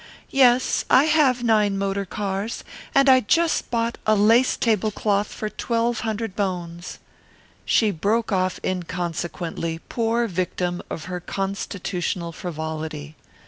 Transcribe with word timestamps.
Yes, 0.31 0.83
I 0.89 1.03
have 1.03 1.43
nine 1.43 1.77
motor 1.77 2.05
cars, 2.05 2.63
and 2.95 3.07
I 3.07 3.19
just 3.19 3.69
bought 3.69 3.99
a 4.07 4.15
lace 4.15 4.57
tablecloth 4.57 5.27
for 5.27 5.47
twelve 5.47 5.99
hundred 5.99 6.35
bones" 6.35 6.97
She 7.65 7.91
broke 7.91 8.31
off 8.31 8.59
inconsequently, 8.63 9.79
poor 9.89 10.25
victim 10.25 10.81
of 10.89 11.03
her 11.05 11.19
constitutional 11.19 12.31
frivolity. 12.31 13.15